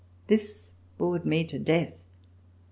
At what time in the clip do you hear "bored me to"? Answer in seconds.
0.97-1.59